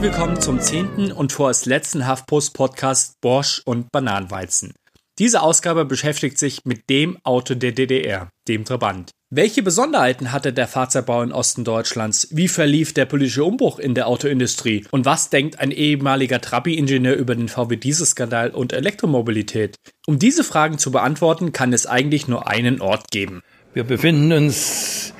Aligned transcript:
Herzlich 0.00 0.18
willkommen 0.18 0.40
zum 0.40 0.60
zehnten 0.60 1.12
und 1.12 1.30
vorerst 1.30 1.66
letzten 1.66 2.06
Haftpost-Podcast 2.06 3.20
Bosch 3.20 3.60
und 3.66 3.92
Bananenweizen. 3.92 4.72
Diese 5.18 5.42
Ausgabe 5.42 5.84
beschäftigt 5.84 6.38
sich 6.38 6.64
mit 6.64 6.88
dem 6.88 7.18
Auto 7.22 7.54
der 7.54 7.72
DDR, 7.72 8.30
dem 8.48 8.64
Trabant. 8.64 9.10
Welche 9.28 9.62
Besonderheiten 9.62 10.32
hatte 10.32 10.54
der 10.54 10.68
Fahrzeugbau 10.68 11.22
im 11.22 11.32
Osten 11.32 11.64
Deutschlands? 11.64 12.28
Wie 12.30 12.48
verlief 12.48 12.94
der 12.94 13.04
politische 13.04 13.44
Umbruch 13.44 13.78
in 13.78 13.94
der 13.94 14.06
Autoindustrie? 14.06 14.86
Und 14.90 15.04
was 15.04 15.28
denkt 15.28 15.60
ein 15.60 15.70
ehemaliger 15.70 16.40
Trabi-Ingenieur 16.40 17.16
über 17.16 17.34
den 17.34 17.50
VW-Dieselskandal 17.50 18.52
und 18.52 18.72
Elektromobilität? 18.72 19.76
Um 20.06 20.18
diese 20.18 20.44
Fragen 20.44 20.78
zu 20.78 20.90
beantworten, 20.90 21.52
kann 21.52 21.74
es 21.74 21.84
eigentlich 21.84 22.26
nur 22.26 22.48
einen 22.48 22.80
Ort 22.80 23.10
geben. 23.10 23.42
Wir 23.74 23.84
befinden 23.84 24.32
uns 24.32 25.12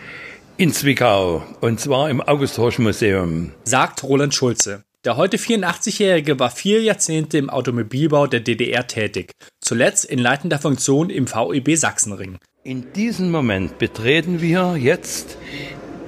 in 0.60 0.74
Zwickau 0.74 1.42
und 1.62 1.80
zwar 1.80 2.10
im 2.10 2.20
August-Horsch-Museum, 2.20 3.52
sagt 3.64 4.02
Roland 4.02 4.34
Schulze. 4.34 4.84
Der 5.06 5.16
heute 5.16 5.38
84-Jährige 5.38 6.38
war 6.38 6.50
vier 6.50 6.82
Jahrzehnte 6.82 7.38
im 7.38 7.48
Automobilbau 7.48 8.26
der 8.26 8.40
DDR 8.40 8.86
tätig, 8.86 9.32
zuletzt 9.62 10.04
in 10.04 10.18
leitender 10.18 10.58
Funktion 10.58 11.08
im 11.08 11.26
VEB 11.26 11.78
Sachsenring. 11.78 12.36
In 12.62 12.92
diesem 12.92 13.30
Moment 13.30 13.78
betreten 13.78 14.42
wir 14.42 14.76
jetzt 14.76 15.38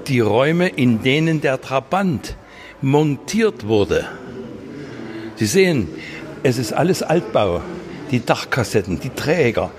die 0.06 0.20
Räume, 0.20 0.68
in 0.68 1.02
denen 1.02 1.40
der 1.40 1.58
Trabant 1.58 2.36
montiert 2.82 3.66
wurde. 3.66 4.06
Sie 5.36 5.46
sehen, 5.46 5.88
es 6.42 6.58
ist 6.58 6.74
alles 6.74 7.02
Altbau. 7.02 7.62
Die 8.12 8.24
Dachkassetten, 8.24 9.00
die 9.00 9.10
Träger, 9.10 9.72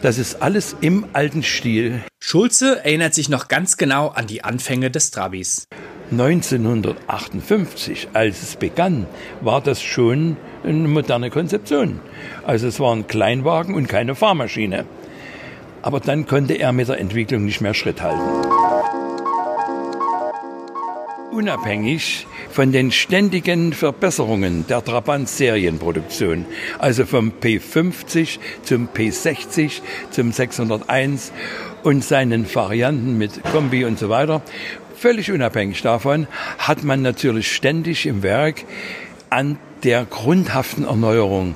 das 0.00 0.16
ist 0.18 0.40
alles 0.42 0.76
im 0.80 1.04
alten 1.12 1.42
Stil. 1.42 2.00
Schulze 2.20 2.84
erinnert 2.84 3.14
sich 3.14 3.28
noch 3.28 3.48
ganz 3.48 3.76
genau 3.76 4.08
an 4.08 4.28
die 4.28 4.44
Anfänge 4.44 4.92
des 4.92 5.10
Trabis. 5.10 5.66
1958, 6.12 8.08
als 8.12 8.42
es 8.42 8.56
begann, 8.56 9.06
war 9.40 9.60
das 9.60 9.82
schon 9.82 10.36
eine 10.64 10.88
moderne 10.88 11.30
Konzeption. 11.30 12.00
Also 12.46 12.68
es 12.68 12.78
war 12.78 12.94
ein 12.94 13.08
Kleinwagen 13.08 13.74
und 13.74 13.88
keine 13.88 14.14
Fahrmaschine. 14.14 14.86
Aber 15.82 15.98
dann 16.00 16.26
konnte 16.26 16.54
er 16.54 16.72
mit 16.72 16.88
der 16.88 16.98
Entwicklung 16.98 17.44
nicht 17.44 17.60
mehr 17.60 17.74
Schritt 17.74 18.02
halten. 18.02 18.59
Unabhängig 21.40 22.26
von 22.50 22.70
den 22.70 22.92
ständigen 22.92 23.72
Verbesserungen 23.72 24.66
der 24.66 24.84
Trabant-Serienproduktion, 24.84 26.44
also 26.78 27.06
vom 27.06 27.32
P50 27.40 28.38
zum 28.62 28.90
P60 28.90 29.80
zum 30.10 30.32
601 30.32 31.32
und 31.82 32.04
seinen 32.04 32.54
Varianten 32.54 33.16
mit 33.16 33.42
Kombi 33.52 33.86
und 33.86 33.98
so 33.98 34.10
weiter, 34.10 34.42
völlig 34.94 35.32
unabhängig 35.32 35.80
davon, 35.80 36.26
hat 36.58 36.84
man 36.84 37.00
natürlich 37.00 37.50
ständig 37.50 38.04
im 38.04 38.22
Werk 38.22 38.66
an 39.30 39.56
der 39.82 40.04
grundhaften 40.04 40.84
Erneuerung 40.84 41.54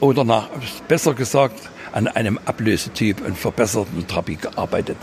oder 0.00 0.24
nach, 0.24 0.50
besser 0.86 1.14
gesagt, 1.14 1.58
an 1.92 2.08
einem 2.08 2.38
Ablösetyp, 2.44 3.24
einem 3.24 3.36
verbesserten 3.36 4.06
Trabi 4.06 4.36
gearbeitet. 4.36 4.98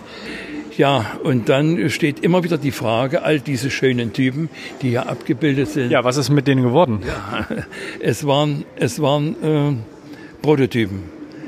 Ja, 0.79 1.19
und 1.23 1.49
dann 1.49 1.89
steht 1.89 2.21
immer 2.21 2.45
wieder 2.45 2.57
die 2.57 2.71
Frage, 2.71 3.23
all 3.23 3.41
diese 3.41 3.69
schönen 3.69 4.13
Typen, 4.13 4.47
die 4.81 4.91
hier 4.91 5.09
abgebildet 5.09 5.67
sind. 5.67 5.91
Ja, 5.91 6.05
was 6.05 6.15
ist 6.15 6.29
mit 6.29 6.47
denen 6.47 6.63
geworden? 6.63 7.01
Ja, 7.05 7.45
es 7.99 8.25
waren, 8.25 8.63
es 8.77 9.01
waren 9.01 9.35
äh, 9.43 9.75
Prototypen. 10.41 11.03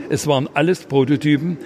Es 0.09 0.27
waren 0.27 0.49
alles 0.53 0.81
Prototypen. 0.81 1.57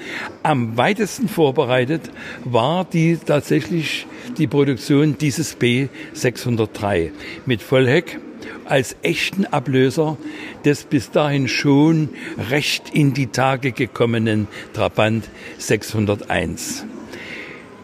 Am 0.43 0.77
weitesten 0.77 1.27
vorbereitet 1.27 2.11
war 2.43 2.85
die 2.85 3.17
tatsächlich 3.17 4.05
die 4.37 4.45
Produktion 4.45 5.17
dieses 5.17 5.57
B603 5.57 7.09
mit 7.47 7.63
Vollheck 7.63 8.19
als 8.65 8.95
echten 9.01 9.47
Ablöser 9.47 10.17
des 10.65 10.83
bis 10.83 11.09
dahin 11.09 11.47
schon 11.47 12.09
recht 12.51 12.91
in 12.93 13.15
die 13.15 13.25
Tage 13.25 13.71
gekommenen 13.71 14.47
Trabant 14.73 15.27
601. 15.57 16.85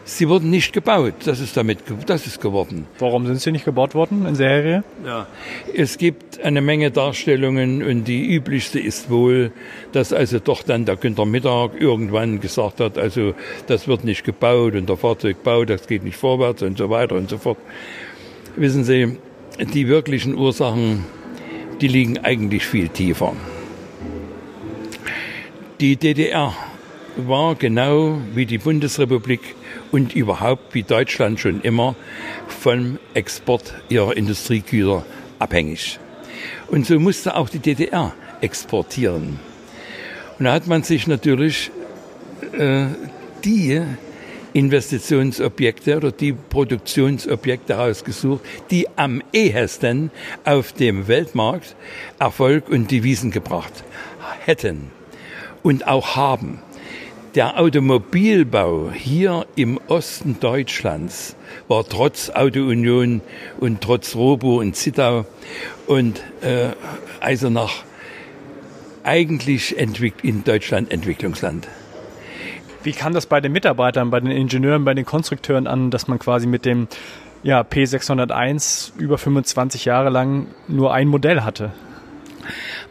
Sie 0.04 0.28
wurden 0.28 0.50
nicht 0.50 0.72
gebaut. 0.72 1.14
Das 1.24 1.38
ist 1.38 1.56
damit, 1.56 1.78
das 2.06 2.26
ist 2.26 2.40
geworden. 2.40 2.86
Warum 2.98 3.26
sind 3.26 3.40
sie 3.40 3.52
nicht 3.52 3.64
gebaut 3.64 3.94
worden 3.94 4.26
in 4.26 4.34
Serie? 4.34 4.82
Ja, 5.06 5.28
es 5.72 5.96
gibt 5.96 6.40
eine 6.40 6.60
Menge 6.60 6.90
Darstellungen 6.90 7.84
und 7.84 8.04
die 8.04 8.34
üblichste 8.34 8.80
ist 8.80 9.10
wohl, 9.10 9.52
dass 9.92 10.12
also 10.12 10.40
doch 10.40 10.64
dann 10.64 10.86
der 10.86 10.96
Günter 10.96 11.24
Mittag 11.24 11.80
irgendwann 11.80 12.40
gesagt 12.40 12.80
hat, 12.80 12.98
also 12.98 13.34
das 13.68 13.86
wird 13.86 14.02
nicht 14.02 14.24
gebaut 14.24 14.74
und 14.74 14.88
der 14.88 14.96
Fahrzeugbau, 14.96 15.64
das 15.64 15.86
geht 15.86 16.02
nicht 16.02 16.16
vorwärts 16.16 16.62
und 16.62 16.78
so 16.78 16.90
weiter 16.90 17.14
und 17.14 17.30
so 17.30 17.38
fort. 17.38 17.58
Wissen 18.56 18.82
Sie, 18.82 19.18
die 19.72 19.86
wirklichen 19.86 20.34
Ursachen, 20.34 21.04
die 21.80 21.88
liegen 21.88 22.18
eigentlich 22.18 22.66
viel 22.66 22.88
tiefer. 22.88 23.34
Die 25.80 25.96
DDR 25.96 26.54
war 27.16 27.54
genau 27.54 28.18
wie 28.34 28.46
die 28.46 28.58
Bundesrepublik 28.58 29.40
und 29.92 30.16
überhaupt 30.16 30.74
wie 30.74 30.82
Deutschland 30.82 31.38
schon 31.38 31.60
immer 31.60 31.94
vom 32.48 32.98
Export 33.14 33.74
ihrer 33.88 34.16
Industriegüter 34.16 35.04
abhängig. 35.38 36.00
Und 36.68 36.86
so 36.86 36.98
musste 36.98 37.36
auch 37.36 37.48
die 37.48 37.60
DDR 37.60 38.12
exportieren. 38.40 39.38
Und 40.38 40.46
da 40.46 40.52
hat 40.54 40.66
man 40.66 40.82
sich 40.82 41.06
natürlich 41.06 41.70
äh, 42.58 42.86
die 43.44 43.82
Investitionsobjekte 44.54 45.96
oder 45.96 46.12
die 46.12 46.32
Produktionsobjekte 46.32 47.74
rausgesucht, 47.74 48.42
die 48.70 48.86
am 48.96 49.22
ehesten 49.32 50.10
auf 50.44 50.72
dem 50.72 51.08
Weltmarkt 51.08 51.76
Erfolg 52.18 52.68
und 52.68 52.90
Devisen 52.90 53.30
gebracht 53.30 53.84
hätten 54.44 54.90
und 55.62 55.86
auch 55.86 56.16
haben. 56.16 56.60
Der 57.34 57.58
Automobilbau 57.58 58.90
hier 58.92 59.46
im 59.56 59.80
Osten 59.88 60.38
Deutschlands 60.38 61.34
war 61.66 61.82
trotz 61.88 62.28
Autounion 62.28 63.22
und 63.58 63.80
trotz 63.80 64.14
Robo 64.14 64.60
und 64.60 64.76
Zittau 64.76 65.24
und 65.86 66.22
äh, 66.42 66.72
Eisenach 67.20 67.84
eigentlich 69.02 69.74
in 69.78 70.44
Deutschland 70.44 70.92
Entwicklungsland. 70.92 71.68
Wie 72.82 72.92
kam 72.92 73.14
das 73.14 73.24
bei 73.24 73.40
den 73.40 73.52
Mitarbeitern, 73.52 74.10
bei 74.10 74.20
den 74.20 74.30
Ingenieuren, 74.30 74.84
bei 74.84 74.92
den 74.92 75.06
Konstrukteuren 75.06 75.66
an, 75.66 75.90
dass 75.90 76.08
man 76.08 76.18
quasi 76.18 76.46
mit 76.46 76.66
dem 76.66 76.86
ja, 77.42 77.62
P601 77.62 78.92
über 78.98 79.16
25 79.16 79.86
Jahre 79.86 80.10
lang 80.10 80.48
nur 80.68 80.92
ein 80.92 81.08
Modell 81.08 81.40
hatte? 81.40 81.72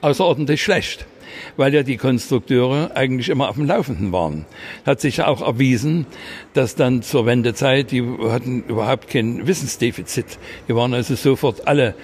Außerordentlich 0.01 0.63
schlecht 0.63 1.05
weil 1.57 1.73
ja 1.73 1.83
die 1.83 1.97
Konstrukteure 1.97 2.91
eigentlich 2.95 3.29
immer 3.29 3.49
auf 3.49 3.55
dem 3.55 3.65
Laufenden 3.65 4.11
waren. 4.11 4.45
Hat 4.85 5.01
sich 5.01 5.21
auch 5.21 5.41
erwiesen, 5.41 6.05
dass 6.53 6.75
dann 6.75 7.01
zur 7.01 7.25
Wendezeit, 7.25 7.91
die 7.91 8.03
hatten 8.29 8.63
überhaupt 8.67 9.07
kein 9.09 9.47
Wissensdefizit. 9.47 10.37
Die 10.67 10.75
waren 10.75 10.93
also 10.93 11.15
sofort 11.15 11.67
alle, 11.67 11.95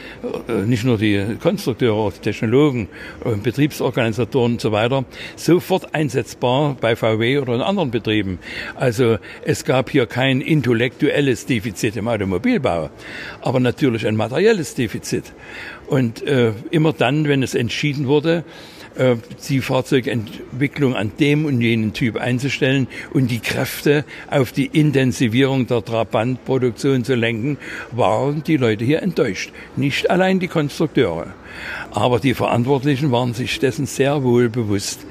äh, 0.48 0.66
nicht 0.66 0.84
nur 0.84 0.98
die 0.98 1.38
Konstrukteure, 1.42 1.96
auch 1.96 2.14
die 2.14 2.20
Technologen, 2.20 2.88
äh, 3.26 3.36
Betriebsorganisatoren 3.36 4.54
und 4.54 4.62
so 4.62 4.72
weiter, 4.72 5.06
sofort 5.36 5.94
einsetzbar 5.94 6.76
bei 6.80 6.96
VW 6.96 7.40
oder 7.40 7.56
in 7.56 7.62
anderen 7.62 7.92
Betrieben. 7.92 8.40
Also 8.76 9.18
es 9.44 9.66
gab 9.66 9.90
hier 9.90 10.06
kein 10.06 10.42
intellektuelles 10.42 11.46
Defizit 11.46 11.96
im 11.98 12.08
Automobilbau, 12.08 12.90
aber 13.42 13.60
natürlich 13.60 14.08
ein 14.08 14.16
materielles 14.16 14.76
Defizit. 14.76 15.34
Und 15.88 16.22
äh, 16.24 16.52
immer 16.72 16.94
dann, 16.94 17.28
wenn 17.28 17.44
es 17.44 17.56
entschieden 17.56 18.08
wurde, 18.08 18.44
die 19.48 19.62
Fahrzeugentwicklung 19.62 20.96
an 20.96 21.12
dem 21.20 21.46
und 21.46 21.62
jenen 21.62 21.94
Typ 21.94 22.18
einzustellen 22.18 22.88
und 23.14 23.30
die 23.30 23.40
Kräfte 23.40 24.06
auf 24.30 24.52
die 24.52 24.66
Intensivierung 24.66 25.68
der 25.68 25.86
Trabantproduktion 25.86 27.04
zu 27.04 27.16
lenken, 27.16 27.58
waren 27.92 28.44
die 28.44 28.58
Leute 28.58 28.86
hier 28.86 29.04
enttäuscht. 29.04 29.52
Nicht 29.76 30.10
allein 30.10 30.40
die 30.40 30.48
Konstrukteure. 30.48 31.28
Aber 31.92 32.20
die 32.20 32.34
Verantwortlichen 32.34 33.12
waren 33.12 33.34
sich 33.34 33.60
dessen 33.60 33.86
sehr 33.86 34.24
wohl 34.24 34.50
bewusst, 34.50 35.06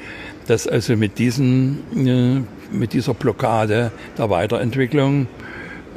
dass 0.46 0.66
also 0.66 0.96
mit, 0.96 1.18
diesen, 1.18 1.78
äh, 2.06 2.76
mit 2.76 2.92
dieser 2.92 3.14
Blockade 3.14 3.92
der 4.16 4.30
Weiterentwicklung 4.30 5.26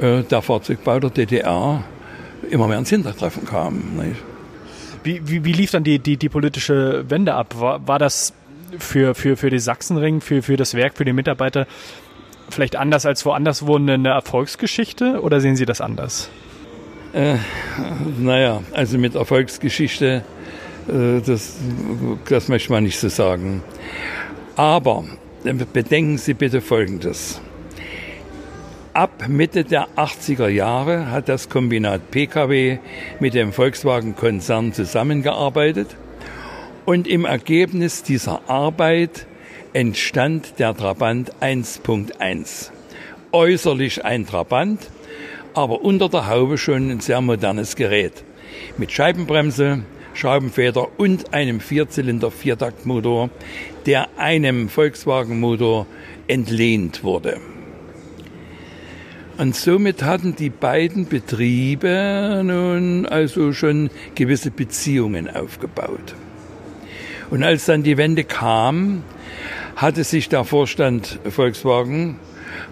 äh, 0.00 0.22
der 0.22 0.42
Fahrzeugbau 0.42 1.00
der 1.00 1.10
DDR 1.10 1.84
immer 2.50 2.68
mehr 2.68 2.78
ins 2.78 2.90
Hintertreffen 2.90 3.44
kam. 3.44 3.96
Nicht? 3.96 4.29
Wie, 5.02 5.26
wie, 5.28 5.44
wie 5.44 5.52
lief 5.52 5.70
dann 5.70 5.84
die, 5.84 5.98
die, 5.98 6.16
die 6.16 6.28
politische 6.28 7.08
Wende 7.08 7.34
ab? 7.34 7.54
War, 7.58 7.86
war 7.86 7.98
das 7.98 8.34
für, 8.78 9.14
für, 9.14 9.36
für 9.36 9.50
die 9.50 9.58
Sachsenring, 9.58 10.20
für, 10.20 10.42
für 10.42 10.56
das 10.56 10.74
Werk, 10.74 10.96
für 10.96 11.04
die 11.04 11.12
Mitarbeiter 11.12 11.66
vielleicht 12.50 12.76
anders 12.76 13.06
als 13.06 13.24
woanders 13.24 13.66
wo 13.66 13.76
eine 13.76 14.08
Erfolgsgeschichte 14.08 15.20
oder 15.22 15.40
sehen 15.40 15.56
Sie 15.56 15.66
das 15.66 15.80
anders? 15.80 16.28
Äh, 17.12 17.36
naja, 18.18 18.62
also 18.72 18.98
mit 18.98 19.14
Erfolgsgeschichte, 19.14 20.24
äh, 20.88 21.20
das, 21.24 21.56
das 22.28 22.48
möchte 22.48 22.72
man 22.72 22.84
nicht 22.84 22.98
so 22.98 23.08
sagen. 23.08 23.62
Aber 24.56 25.04
bedenken 25.72 26.18
Sie 26.18 26.34
bitte 26.34 26.60
Folgendes. 26.60 27.40
Ab 28.92 29.28
Mitte 29.28 29.62
der 29.62 29.86
80er 29.94 30.48
Jahre 30.48 31.12
hat 31.12 31.28
das 31.28 31.48
Kombinat 31.48 32.10
Pkw 32.10 32.78
mit 33.20 33.34
dem 33.34 33.52
Volkswagen-Konzern 33.52 34.72
zusammengearbeitet 34.72 35.94
und 36.86 37.06
im 37.06 37.24
Ergebnis 37.24 38.02
dieser 38.02 38.40
Arbeit 38.48 39.26
entstand 39.74 40.58
der 40.58 40.76
Trabant 40.76 41.32
1.1. 41.40 42.70
Äußerlich 43.30 44.04
ein 44.04 44.26
Trabant, 44.26 44.90
aber 45.54 45.82
unter 45.82 46.08
der 46.08 46.26
Haube 46.26 46.58
schon 46.58 46.90
ein 46.90 46.98
sehr 46.98 47.20
modernes 47.20 47.76
Gerät. 47.76 48.24
Mit 48.76 48.90
Scheibenbremse, 48.90 49.84
Schraubenfeder 50.14 50.88
und 50.98 51.32
einem 51.32 51.60
Vierzylinder 51.60 52.32
Viertaktmotor, 52.32 53.30
der 53.86 54.08
einem 54.16 54.68
Volkswagen-Motor 54.68 55.86
entlehnt 56.26 57.04
wurde. 57.04 57.40
Und 59.40 59.56
somit 59.56 60.02
hatten 60.02 60.36
die 60.36 60.50
beiden 60.50 61.06
Betriebe 61.06 62.42
nun 62.44 63.06
also 63.06 63.54
schon 63.54 63.88
gewisse 64.14 64.50
Beziehungen 64.50 65.34
aufgebaut. 65.34 66.14
Und 67.30 67.42
als 67.42 67.64
dann 67.64 67.82
die 67.82 67.96
Wende 67.96 68.24
kam, 68.24 69.02
hatte 69.76 70.04
sich 70.04 70.28
der 70.28 70.44
Vorstand 70.44 71.20
Volkswagen, 71.26 72.16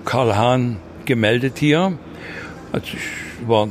Karl 0.05 0.37
Hahn, 0.37 0.77
gemeldet 1.07 1.57
hier. 1.57 1.97
Also 2.71 2.89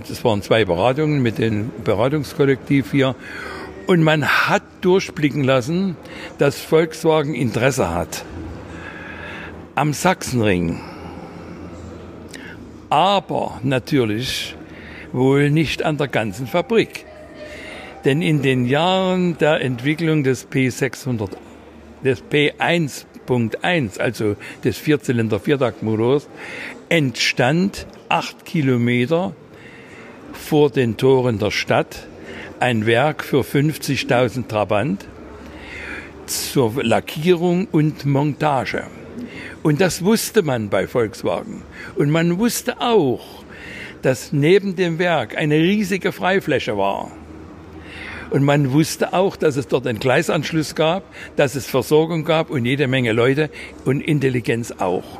das 0.10 0.24
waren 0.24 0.42
zwei 0.42 0.66
Beratungen 0.66 1.22
mit 1.22 1.38
dem 1.38 1.70
Beratungskollektiv 1.84 2.90
hier. 2.94 3.14
Und 3.86 4.02
man 4.02 4.26
hat 4.26 4.64
durchblicken 4.82 5.44
lassen, 5.44 5.98
dass 6.40 6.60
Volkswagen 6.60 7.36
Interesse 7.36 7.94
hat 7.94 8.26
am 9.76 9.94
Sachsenring. 9.94 10.80
Aber 12.90 13.60
natürlich 13.64 14.56
wohl 15.12 15.50
nicht 15.50 15.84
an 15.84 15.98
der 15.98 16.08
ganzen 16.08 16.48
Fabrik. 16.48 17.06
Denn 18.06 18.22
in 18.22 18.42
den 18.42 18.66
Jahren 18.66 19.38
der 19.38 19.62
Entwicklung 19.62 20.24
des 20.24 20.48
P600, 20.50 21.30
des 22.04 22.24
P1.1, 22.24 24.00
also 24.00 24.36
des 24.64 24.78
Vierzylinder 24.78 25.40
Viertaktmotors, 25.40 26.30
entstand 26.90 27.88
acht 28.08 28.46
Kilometer 28.46 29.34
vor 30.32 30.70
den 30.70 30.96
Toren 30.96 31.40
der 31.40 31.52
Stadt 31.52 32.08
ein 32.60 32.86
Werk 32.86 33.24
für 33.24 33.42
50.000 33.42 34.48
Trabant 34.48 35.06
zur 36.26 36.84
Lackierung 36.84 37.68
und 37.72 38.06
Montage. 38.06 38.86
Und 39.64 39.82
das 39.82 40.04
wusste 40.04 40.44
man 40.44 40.70
bei 40.70 40.88
Volkswagen. 40.88 41.64
Und 41.96 42.10
man 42.10 42.40
wusste 42.40 42.80
auch, 42.80 43.44
dass 44.02 44.32
neben 44.32 44.76
dem 44.76 45.00
Werk 45.00 45.38
eine 45.38 45.56
riesige 45.56 46.12
Freifläche 46.12 46.78
war. 46.78 47.12
Und 48.30 48.44
man 48.44 48.72
wusste 48.72 49.14
auch, 49.14 49.36
dass 49.36 49.56
es 49.56 49.68
dort 49.68 49.88
einen 49.88 50.00
Gleisanschluss 50.00 50.76
gab, 50.76 51.04
dass 51.36 51.56
es 51.56 51.66
Versorgung 51.66 52.26
gab 52.26 52.50
und 52.50 52.66
jede 52.66 52.88
Menge 52.88 53.14
Leute 53.14 53.50
und 53.86 54.02
Intelligenz 54.02 54.74
auch. 54.80 55.20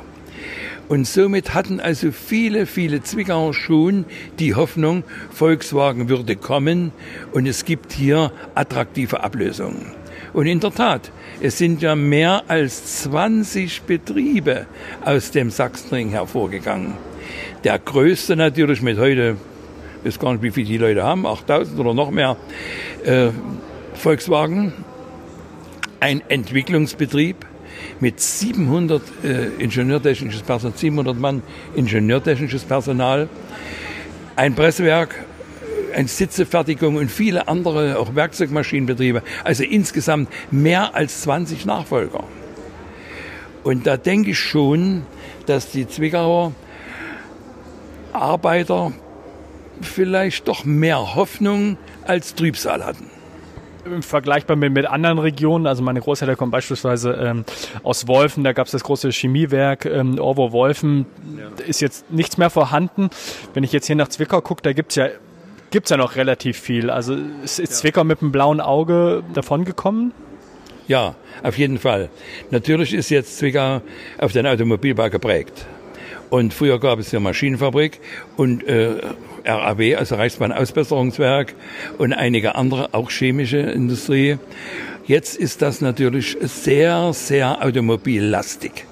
Und 0.88 1.06
somit 1.06 1.52
hatten 1.52 1.80
also 1.80 2.12
viele, 2.12 2.64
viele 2.64 3.02
Zwickauer 3.02 3.52
schon 3.52 4.06
die 4.38 4.54
Hoffnung, 4.54 5.04
Volkswagen 5.30 6.08
würde 6.08 6.34
kommen 6.34 6.92
und 7.32 7.46
es 7.46 7.66
gibt 7.66 7.92
hier 7.92 8.32
attraktive 8.54 9.22
Ablösungen. 9.22 9.97
Und 10.32 10.46
in 10.46 10.60
der 10.60 10.72
Tat, 10.72 11.10
es 11.40 11.58
sind 11.58 11.82
ja 11.82 11.94
mehr 11.94 12.44
als 12.48 13.02
20 13.02 13.82
Betriebe 13.82 14.66
aus 15.04 15.30
dem 15.30 15.50
Sachsenring 15.50 16.10
hervorgegangen. 16.10 16.94
Der 17.64 17.78
größte 17.78 18.36
natürlich 18.36 18.82
mit 18.82 18.98
heute, 18.98 19.36
ich 20.02 20.06
weiß 20.06 20.18
gar 20.18 20.32
nicht, 20.32 20.42
wie 20.42 20.50
viele 20.50 20.66
die 20.66 20.78
Leute 20.78 21.02
haben, 21.02 21.26
8000 21.26 21.78
oder 21.78 21.94
noch 21.94 22.10
mehr, 22.10 22.36
äh, 23.04 23.28
Volkswagen, 23.94 24.72
ein 26.00 26.22
Entwicklungsbetrieb 26.28 27.36
mit 28.00 28.20
700 28.20 29.02
äh, 29.24 29.46
ingenieurtechnisches 29.58 30.42
Personal, 30.42 30.78
700 30.78 31.18
Mann 31.18 31.42
ingenieurtechnisches 31.74 32.64
Personal, 32.64 33.28
ein 34.36 34.54
Presswerk, 34.54 35.14
eine 35.14 35.27
Sitzefertigung 36.06 36.96
und 36.96 37.10
viele 37.10 37.48
andere, 37.48 37.98
auch 37.98 38.14
Werkzeugmaschinenbetriebe. 38.14 39.22
Also 39.44 39.64
insgesamt 39.64 40.28
mehr 40.50 40.94
als 40.94 41.22
20 41.22 41.66
Nachfolger. 41.66 42.24
Und 43.64 43.86
da 43.86 43.96
denke 43.96 44.30
ich 44.30 44.38
schon, 44.38 45.02
dass 45.46 45.70
die 45.70 45.86
Zwickauer 45.88 46.52
Arbeiter 48.12 48.92
vielleicht 49.80 50.48
doch 50.48 50.64
mehr 50.64 51.14
Hoffnung 51.14 51.76
als 52.04 52.34
Trübsal 52.34 52.84
hatten 52.84 53.10
vergleichbar 54.00 54.56
mit, 54.56 54.72
mit 54.72 54.86
anderen 54.86 55.18
Regionen. 55.18 55.66
Also 55.66 55.82
meine 55.82 56.00
Großeltern 56.00 56.36
kommen 56.36 56.50
beispielsweise 56.50 57.12
ähm, 57.12 57.44
aus 57.82 58.06
Wolfen, 58.06 58.44
da 58.44 58.52
gab 58.52 58.66
es 58.66 58.72
das 58.72 58.84
große 58.84 59.10
Chemiewerk 59.10 59.86
ähm, 59.86 60.18
Orwo 60.18 60.52
Wolfen. 60.52 61.06
Ja. 61.36 61.64
Ist 61.64 61.80
jetzt 61.80 62.10
nichts 62.10 62.36
mehr 62.38 62.50
vorhanden. 62.50 63.10
Wenn 63.54 63.64
ich 63.64 63.72
jetzt 63.72 63.86
hier 63.86 63.96
nach 63.96 64.08
Zwickau 64.08 64.40
gucke, 64.40 64.62
da 64.62 64.72
gibt's 64.72 64.94
ja 64.96 65.08
gibt's 65.70 65.90
ja 65.90 65.96
noch 65.96 66.16
relativ 66.16 66.58
viel. 66.58 66.90
Also 66.90 67.14
ist, 67.44 67.58
ist 67.58 67.70
ja. 67.70 67.76
Zwickau 67.76 68.04
mit 68.04 68.22
einem 68.22 68.32
blauen 68.32 68.60
Auge 68.60 69.22
davongekommen? 69.34 70.12
Ja, 70.86 71.14
auf 71.42 71.58
jeden 71.58 71.78
Fall. 71.78 72.08
Natürlich 72.50 72.94
ist 72.94 73.10
jetzt 73.10 73.38
Zwickau 73.38 73.82
auf 74.18 74.32
den 74.32 74.46
Automobilbau 74.46 75.10
geprägt. 75.10 75.66
Und 76.30 76.52
früher 76.52 76.78
gab 76.78 76.98
es 76.98 77.10
ja 77.12 77.20
Maschinenfabrik 77.20 78.00
und 78.36 78.66
äh, 78.66 79.00
RAW, 79.46 79.96
also 79.96 80.16
Reichsbahn-Ausbesserungswerk 80.16 81.54
und 81.96 82.12
einige 82.12 82.54
andere, 82.54 82.92
auch 82.92 83.10
chemische 83.10 83.58
Industrie. 83.58 84.38
Jetzt 85.08 85.36
ist 85.36 85.62
das 85.62 85.80
natürlich 85.80 86.36
sehr, 86.42 87.14
sehr 87.14 87.64
automobillastig 87.64 88.84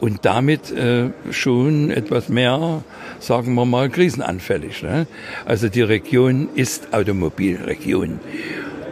und 0.00 0.24
damit 0.24 0.70
äh, 0.70 1.10
schon 1.32 1.90
etwas 1.90 2.28
mehr, 2.28 2.84
sagen 3.18 3.54
wir 3.54 3.64
mal, 3.64 3.90
krisenanfällig. 3.90 4.84
Ne? 4.84 5.08
Also 5.44 5.68
die 5.68 5.82
Region 5.82 6.48
ist 6.54 6.94
Automobilregion. 6.94 8.20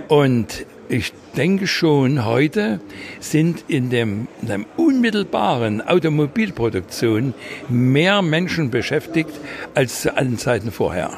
Und 0.09 0.67
ich 0.89 1.13
denke 1.37 1.69
schon, 1.69 2.25
heute 2.25 2.81
sind 3.21 3.65
in 3.69 3.89
dem, 3.89 4.27
in 4.41 4.49
dem 4.49 4.67
unmittelbaren 4.77 5.83
Automobilproduktion 5.83 7.33
mehr 7.69 8.23
Menschen 8.23 8.73
beschäftigt 8.73 9.31
als 9.75 10.03
zu 10.03 10.17
allen 10.17 10.37
Zeiten 10.37 10.73
vorher. 10.73 11.13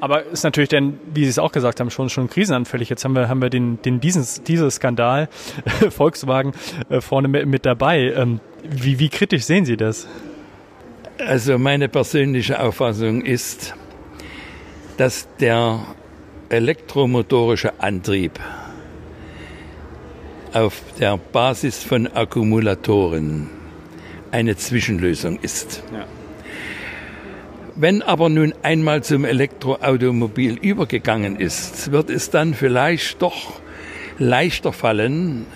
Aber 0.00 0.24
ist 0.24 0.44
natürlich 0.44 0.68
denn, 0.68 0.98
wie 1.12 1.24
Sie 1.24 1.30
es 1.30 1.38
auch 1.38 1.52
gesagt 1.52 1.80
haben, 1.80 1.90
schon, 1.90 2.08
schon 2.08 2.28
krisenanfällig. 2.28 2.88
Jetzt 2.88 3.04
haben 3.04 3.14
wir, 3.14 3.28
haben 3.28 3.42
wir 3.42 3.50
den, 3.50 3.82
den 3.82 4.00
diesen, 4.00 4.24
diesen 4.44 4.70
Skandal 4.70 5.28
Volkswagen 5.90 6.52
äh, 6.88 7.00
vorne 7.00 7.28
mit, 7.28 7.46
mit 7.46 7.66
dabei. 7.66 8.12
Ähm, 8.12 8.40
wie, 8.62 8.98
wie 8.98 9.08
kritisch 9.08 9.44
sehen 9.44 9.64
Sie 9.64 9.76
das? 9.76 10.06
Also 11.18 11.58
meine 11.58 11.88
persönliche 11.88 12.60
Auffassung 12.60 13.22
ist, 13.22 13.74
dass 14.96 15.28
der 15.40 15.80
elektromotorische 16.48 17.80
Antrieb 17.80 18.38
auf 20.52 20.80
der 20.98 21.18
Basis 21.18 21.82
von 21.82 22.06
Akkumulatoren 22.06 23.48
eine 24.30 24.56
Zwischenlösung 24.56 25.38
ist. 25.40 25.82
Ja. 25.92 26.06
Wenn 27.80 28.02
aber 28.02 28.28
nun 28.28 28.54
einmal 28.62 29.04
zum 29.04 29.24
Elektroautomobil 29.24 30.58
übergegangen 30.60 31.36
ist, 31.36 31.92
wird 31.92 32.10
es 32.10 32.28
dann 32.28 32.54
vielleicht 32.54 33.22
doch 33.22 33.60
leichter 34.18 34.72
fallen, 34.72 35.46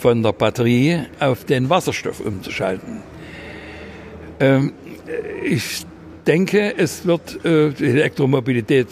von 0.00 0.24
der 0.24 0.32
Batterie 0.32 1.02
auf 1.20 1.44
den 1.44 1.70
Wasserstoff 1.70 2.18
umzuschalten. 2.18 3.04
Ähm, 4.40 4.72
ich 5.44 5.86
denke, 6.26 6.76
es 6.76 7.06
wird 7.06 7.44
äh, 7.44 7.70
die 7.70 7.84
Elektromobilität 7.84 8.88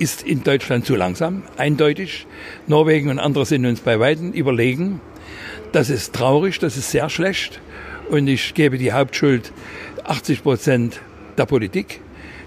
ist 0.00 0.24
in 0.24 0.42
Deutschland 0.42 0.84
zu 0.84 0.96
langsam, 0.96 1.44
eindeutig. 1.58 2.26
Norwegen 2.66 3.08
und 3.08 3.20
andere 3.20 3.46
sind 3.46 3.66
uns 3.66 3.78
bei 3.78 4.00
Weitem 4.00 4.32
überlegen. 4.32 5.00
Das 5.70 5.90
ist 5.90 6.12
traurig, 6.12 6.58
das 6.58 6.76
ist 6.76 6.90
sehr 6.90 7.08
schlecht. 7.08 7.60
Und 8.10 8.26
ich 8.26 8.54
gebe 8.54 8.78
die 8.78 8.90
Hauptschuld 8.90 9.52
80 10.02 10.42
Prozent 10.42 11.00
der 11.38 11.46
Politik, 11.46 12.00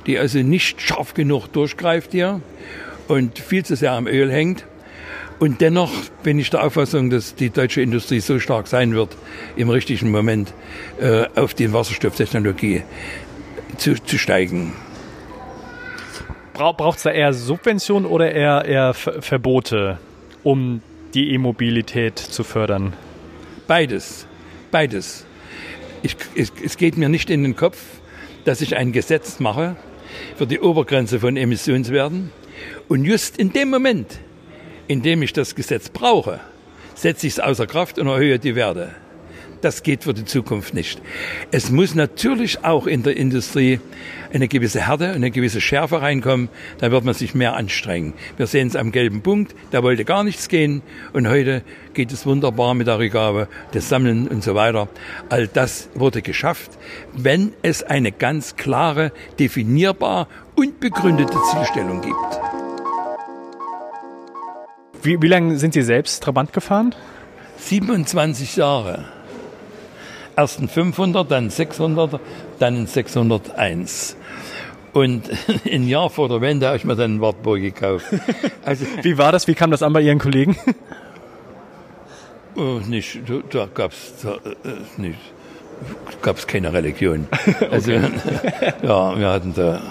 die 0.05 0.17
also 0.17 0.39
nicht 0.39 0.81
scharf 0.81 1.13
genug 1.13 1.47
durchgreift 1.47 2.11
hier 2.11 2.41
und 3.07 3.39
viel 3.39 3.65
zu 3.65 3.75
sehr 3.75 3.93
am 3.93 4.07
Öl 4.07 4.31
hängt. 4.31 4.65
Und 5.37 5.59
dennoch 5.59 5.91
bin 6.23 6.39
ich 6.39 6.49
der 6.49 6.63
Auffassung, 6.63 7.09
dass 7.09 7.35
die 7.35 7.49
deutsche 7.49 7.81
Industrie 7.81 8.21
so 8.21 8.39
stark 8.39 8.67
sein 8.67 8.93
wird, 8.93 9.17
im 9.57 9.69
richtigen 9.69 10.09
Moment 10.09 10.53
äh, 10.99 11.25
auf 11.35 11.53
die 11.53 11.73
Wasserstofftechnologie 11.73 12.83
zu, 13.77 13.95
zu 14.01 14.17
steigen 14.17 14.71
braucht 16.55 16.97
es 16.97 17.03
da 17.03 17.11
eher 17.11 17.33
Subventionen 17.33 18.09
oder 18.09 18.31
eher, 18.31 18.65
eher 18.65 18.93
Verbote, 18.93 19.99
um 20.43 20.81
die 21.13 21.33
E-Mobilität 21.33 22.17
zu 22.17 22.43
fördern? 22.43 22.93
Beides. 23.67 24.27
Beides. 24.71 25.25
ich, 26.01 26.15
es, 26.35 26.51
es 26.63 26.77
geht 26.77 26.97
mir 26.97 27.09
nicht 27.09 27.29
in 27.29 27.43
den 27.43 27.55
Kopf, 27.55 27.77
dass 28.45 28.61
ich 28.61 28.77
ein 28.77 28.91
Gesetz 28.91 29.39
mache 29.39 29.75
für 30.37 30.47
die 30.47 30.59
Obergrenze 30.59 31.19
von 31.19 31.35
Emissionswerten 31.35 32.31
und 32.87 33.03
just 33.03 33.37
in 33.37 33.51
dem 33.51 33.69
Moment, 33.69 34.19
in 34.87 35.01
dem 35.01 35.21
ich 35.21 35.33
das 35.33 35.55
Gesetz 35.55 35.89
brauche, 35.89 36.39
setze 36.93 37.27
ich 37.27 37.33
es 37.33 37.39
außer 37.39 37.67
Kraft 37.67 37.99
und 37.99 38.07
erhöhe 38.07 38.39
die 38.39 38.55
Werte. 38.55 38.95
Das 39.65 39.81
geht 39.81 40.03
für 40.03 40.13
die 40.13 40.25
Zukunft 40.25 40.75
nicht. 40.75 41.01
Es 41.49 41.71
muss 41.71 41.95
natürlich 41.95 42.63
auch 42.63 42.85
in 42.85 43.01
der 43.01 43.17
Industrie 43.17 43.79
eine 44.31 44.47
gewisse 44.47 44.85
Härte, 44.85 45.09
eine 45.09 45.31
gewisse 45.31 45.59
Schärfe 45.59 46.03
reinkommen. 46.03 46.49
Da 46.77 46.91
wird 46.91 47.03
man 47.03 47.15
sich 47.15 47.33
mehr 47.33 47.55
anstrengen. 47.55 48.13
Wir 48.37 48.45
sehen 48.45 48.67
es 48.67 48.75
am 48.75 48.91
gelben 48.91 49.23
Punkt. 49.23 49.55
Da 49.71 49.81
wollte 49.81 50.05
gar 50.05 50.23
nichts 50.23 50.49
gehen. 50.49 50.83
Und 51.13 51.27
heute 51.27 51.63
geht 51.95 52.11
es 52.11 52.27
wunderbar 52.27 52.75
mit 52.75 52.85
der 52.85 52.99
Rückgabe, 52.99 53.47
das 53.71 53.89
Sammeln 53.89 54.27
und 54.27 54.43
so 54.43 54.53
weiter. 54.53 54.87
All 55.29 55.47
das 55.47 55.89
wurde 55.95 56.21
geschafft, 56.21 56.69
wenn 57.13 57.51
es 57.63 57.81
eine 57.81 58.11
ganz 58.11 58.57
klare, 58.57 59.11
definierbar 59.39 60.27
und 60.53 60.79
begründete 60.79 61.39
Zielstellung 61.51 62.01
gibt. 62.01 62.39
Wie, 65.01 65.19
wie 65.19 65.27
lange 65.27 65.57
sind 65.57 65.73
Sie 65.73 65.81
selbst 65.81 66.21
Trabant 66.21 66.53
gefahren? 66.53 66.93
27 67.57 68.57
Jahre 68.57 69.14
erst 70.35 70.59
ein 70.59 70.67
500, 70.67 71.29
dann 71.29 71.45
ein 71.45 71.49
600, 71.49 72.19
dann 72.59 72.75
ein 72.75 72.87
601. 72.87 74.17
Und 74.93 75.29
ein 75.71 75.87
Jahr 75.87 76.09
vor 76.09 76.29
der 76.29 76.41
Wende 76.41 76.67
habe 76.67 76.77
ich 76.77 76.85
mir 76.85 76.95
dann 76.95 77.15
ein 77.15 77.21
Wartburg 77.21 77.61
gekauft. 77.61 78.05
Also, 78.65 78.85
Wie 79.03 79.17
war 79.17 79.31
das? 79.31 79.47
Wie 79.47 79.53
kam 79.53 79.69
das 79.69 79.83
an 79.83 79.93
bei 79.93 80.01
Ihren 80.01 80.19
Kollegen? 80.19 80.57
Oh, 82.57 82.79
nicht, 82.87 83.19
da 83.49 83.67
gab 83.73 83.91
es 83.91 84.13
da, 84.23 84.35
äh, 84.35 84.75
nicht, 84.95 85.19
gab's 86.21 86.47
keine 86.47 86.71
Religion. 86.71 87.27
Also, 87.69 87.91
ja, 87.91 89.19
wir 89.19 89.29
hatten 89.29 89.53
da. 89.53 89.81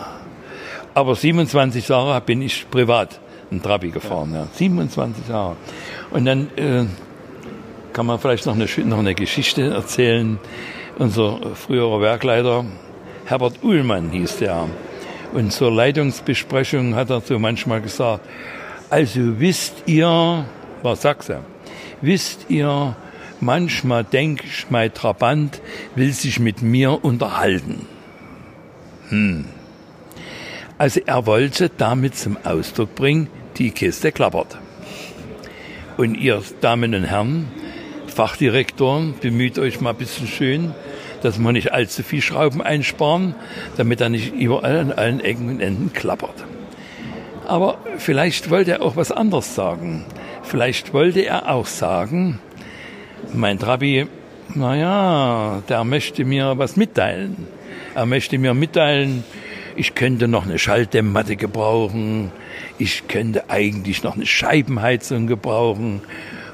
Aber 0.95 1.15
27 1.15 1.87
Jahre 1.87 2.19
bin 2.23 2.41
ich 2.41 2.65
privat 2.71 3.21
ein 3.53 3.61
Trabi 3.61 3.91
gefahren. 3.91 4.33
Ja. 4.33 4.49
27 4.51 5.29
Jahre. 5.29 5.57
Und 6.11 6.25
dann 6.25 6.49
äh, 6.57 6.87
kann 7.95 8.07
man 8.07 8.19
vielleicht 8.19 8.45
noch 8.45 8.57
eine, 8.57 8.67
noch 8.85 8.99
eine 8.99 9.15
Geschichte 9.15 9.71
erzählen. 9.71 10.39
Unser 10.99 11.55
früherer 11.55 12.01
Werkleiter, 12.01 12.67
Herbert 13.25 13.63
Uhlmann 13.63 14.11
hieß 14.11 14.39
der. 14.39 14.69
Und 15.33 15.53
zur 15.53 15.73
Leitungsbesprechung 15.73 16.95
hat 16.97 17.11
er 17.11 17.21
so 17.21 17.39
manchmal 17.39 17.81
gesagt, 17.81 18.27
also 18.91 19.41
wisst 19.41 19.85
ihr, 19.87 20.45
war 20.83 20.97
Sachse, 20.97 21.41
wisst 22.01 22.47
ihr, 22.49 22.97
manchmal 23.41 24.05
denke 24.05 24.45
ich, 24.45 24.67
mein 24.71 24.93
Trabant 24.93 25.61
will 25.95 26.13
sich 26.13 26.39
mit 26.39 26.63
mir 26.63 27.05
unterhalten. 27.05 27.87
Hm. 29.09 29.47
Also 30.79 31.01
er 31.07 31.27
wollte 31.27 31.71
damit 31.77 32.17
zum 32.17 32.37
Ausdruck 32.45 32.95
bringen, 32.97 33.29
die 33.57 33.71
Kiste 33.71 34.11
klappert. 34.11 34.59
Und 35.97 36.17
ihr 36.17 36.43
Damen 36.61 36.95
und 36.95 37.05
Herren, 37.05 37.47
Fachdirektoren, 38.15 39.15
bemüht 39.21 39.59
euch 39.59 39.81
mal 39.81 39.91
ein 39.91 39.97
bisschen 39.97 40.29
schön, 40.29 40.73
dass 41.23 41.41
wir 41.41 41.51
nicht 41.51 41.73
allzu 41.73 42.05
viel 42.05 42.23
Schrauben 42.23 42.63
einsparen, 42.63 43.35
damit 43.77 44.01
er 44.01 44.09
nicht 44.09 44.33
überall 44.33 44.79
an 44.79 44.93
allen 44.93 45.19
Ecken 45.19 45.49
und 45.49 45.61
Enden 45.61 45.93
klappert. 45.93 46.45
Aber 47.45 47.79
vielleicht 47.99 48.51
wollte 48.51 48.71
er 48.71 48.83
auch 48.83 48.95
was 48.95 49.11
anderes 49.11 49.57
sagen. 49.57 50.05
Vielleicht 50.45 50.93
wollte 50.93 51.23
er 51.23 51.51
auch 51.51 51.67
sagen, 51.67 52.39
mein 53.33 53.59
Trabi, 53.59 54.07
naja, 54.55 55.63
der 55.69 55.83
möchte 55.83 56.25
mir 56.25 56.57
was 56.57 56.77
mitteilen. 56.77 57.49
Er 57.97 58.07
möchte 58.07 58.39
mir 58.39 58.55
mitteilen, 58.55 59.25
ich 59.75 59.97
könnte 59.97 60.29
noch 60.29 60.45
eine 60.45 60.61
Schalldämmmatte 60.61 61.35
gebrauchen, 61.35 62.31
ich 62.79 63.09
könnte 63.09 63.51
eigentlich 63.51 64.05
noch 64.05 64.15
eine 64.15 64.27
Scheibenheizung 64.27 65.27
gebrauchen 65.27 66.01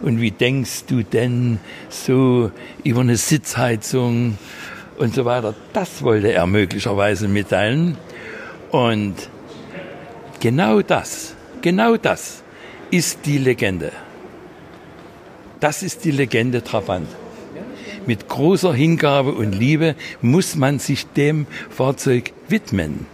und 0.02 0.20
wie 0.20 0.30
denkst 0.30 0.84
du 0.86 1.02
denn 1.02 1.58
so 1.88 2.50
über 2.84 3.00
eine 3.00 3.16
Sitzheizung 3.16 4.38
und 5.00 5.14
so 5.14 5.24
weiter. 5.24 5.54
Das 5.72 6.02
wollte 6.02 6.32
er 6.32 6.46
möglicherweise 6.46 7.26
mitteilen. 7.26 7.96
Und 8.70 9.14
genau 10.40 10.82
das, 10.82 11.34
genau 11.62 11.96
das 11.96 12.42
ist 12.90 13.20
die 13.24 13.38
Legende. 13.38 13.92
Das 15.58 15.82
ist 15.82 16.04
die 16.04 16.10
Legende 16.10 16.62
Trabant. 16.62 17.08
Mit 18.06 18.28
großer 18.28 18.72
Hingabe 18.72 19.32
und 19.32 19.52
Liebe 19.52 19.94
muss 20.20 20.56
man 20.56 20.78
sich 20.78 21.06
dem 21.06 21.46
Fahrzeug 21.70 22.32
widmen. 22.48 23.06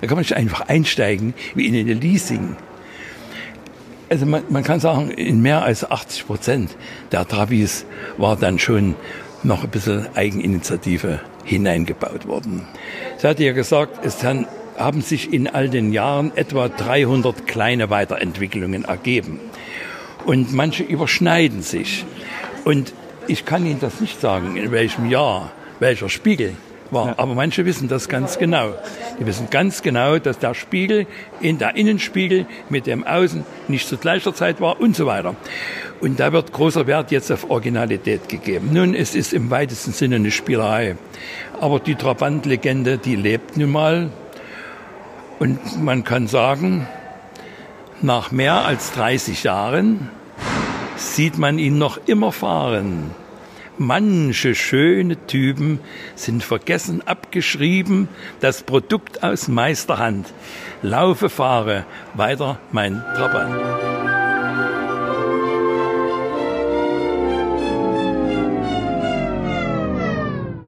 Da 0.00 0.06
kann 0.06 0.16
man 0.16 0.22
nicht 0.22 0.36
einfach 0.36 0.68
einsteigen 0.68 1.34
wie 1.54 1.66
in 1.66 1.74
eine 1.74 1.94
Leasing. 1.94 2.56
Also 4.08 4.26
man, 4.26 4.42
man 4.50 4.62
kann 4.62 4.80
sagen, 4.80 5.10
in 5.10 5.40
mehr 5.40 5.62
als 5.62 5.90
80 5.90 6.26
Prozent 6.26 6.76
der 7.12 7.26
Trabis 7.26 7.86
war 8.16 8.36
dann 8.36 8.58
schon 8.58 8.94
noch 9.42 9.64
ein 9.64 9.70
bisschen 9.70 10.06
Eigeninitiative 10.14 11.20
hineingebaut 11.44 12.26
worden. 12.26 12.66
Sie 13.18 13.26
hatte 13.26 13.44
ja 13.44 13.52
gesagt, 13.52 14.04
es 14.04 14.22
haben 14.24 15.00
sich 15.02 15.32
in 15.32 15.46
all 15.46 15.68
den 15.68 15.92
Jahren 15.92 16.36
etwa 16.36 16.68
300 16.68 17.46
kleine 17.46 17.90
Weiterentwicklungen 17.90 18.84
ergeben. 18.84 19.40
Und 20.24 20.54
manche 20.54 20.82
überschneiden 20.82 21.62
sich. 21.62 22.04
Und 22.64 22.94
ich 23.26 23.44
kann 23.44 23.66
Ihnen 23.66 23.80
das 23.80 24.00
nicht 24.00 24.20
sagen, 24.20 24.56
in 24.56 24.70
welchem 24.72 25.10
Jahr, 25.10 25.52
welcher 25.80 26.08
Spiegel 26.08 26.56
war. 26.90 27.08
Ja. 27.08 27.14
Aber 27.18 27.34
manche 27.34 27.64
wissen 27.64 27.88
das 27.88 28.08
ganz 28.08 28.38
genau. 28.38 28.74
Die 29.18 29.26
wissen 29.26 29.48
ganz 29.50 29.82
genau, 29.82 30.18
dass 30.18 30.38
der 30.38 30.54
Spiegel 30.54 31.06
in 31.40 31.58
der 31.58 31.76
Innenspiegel 31.76 32.46
mit 32.68 32.86
dem 32.86 33.04
Außen 33.04 33.44
nicht 33.68 33.88
zu 33.88 33.96
gleicher 33.96 34.34
Zeit 34.34 34.60
war 34.60 34.80
und 34.80 34.96
so 34.96 35.06
weiter. 35.06 35.34
Und 36.00 36.20
da 36.20 36.32
wird 36.32 36.52
großer 36.52 36.86
Wert 36.86 37.10
jetzt 37.10 37.30
auf 37.30 37.48
Originalität 37.50 38.28
gegeben. 38.28 38.70
Nun, 38.72 38.94
es 38.94 39.14
ist 39.14 39.32
im 39.32 39.50
weitesten 39.50 39.92
Sinne 39.92 40.16
eine 40.16 40.30
Spielerei. 40.30 40.96
Aber 41.60 41.80
die 41.80 41.94
Trabant-Legende, 41.94 42.98
die 42.98 43.16
lebt 43.16 43.56
nun 43.56 43.72
mal. 43.72 44.10
Und 45.38 45.82
man 45.82 46.04
kann 46.04 46.26
sagen, 46.26 46.86
nach 48.02 48.30
mehr 48.32 48.64
als 48.66 48.92
30 48.92 49.44
Jahren 49.44 50.10
sieht 50.96 51.38
man 51.38 51.58
ihn 51.58 51.78
noch 51.78 51.98
immer 52.06 52.32
fahren. 52.32 53.10
Manche 53.78 54.54
schöne 54.54 55.16
Typen 55.26 55.80
sind 56.14 56.44
vergessen 56.44 57.02
abgeschrieben, 57.06 58.08
das 58.40 58.62
Produkt 58.62 59.22
aus 59.22 59.48
Meisterhand. 59.48 60.32
Laufe, 60.82 61.28
fahre, 61.28 61.84
weiter 62.14 62.58
mein 62.70 63.02
Trabant. 63.16 63.93